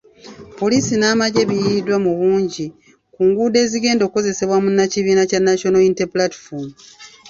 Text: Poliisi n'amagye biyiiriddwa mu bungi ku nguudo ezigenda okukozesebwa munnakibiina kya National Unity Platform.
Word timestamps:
Poliisi 0.59 0.93
n'amagye 0.97 1.41
biyiiriddwa 1.49 1.97
mu 2.05 2.11
bungi 2.19 2.65
ku 3.13 3.21
nguudo 3.27 3.57
ezigenda 3.65 4.01
okukozesebwa 4.03 4.57
munnakibiina 4.63 5.23
kya 5.29 5.39
National 5.47 5.81
Unity 5.85 6.05
Platform. 6.13 6.69